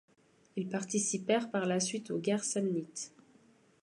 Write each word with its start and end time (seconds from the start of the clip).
Ils 0.55 0.67
participèrent 0.67 1.51
par 1.51 1.67
la 1.67 1.79
suite 1.79 2.09
aux 2.09 2.17
guerres 2.17 2.43
samnites. 2.43 3.13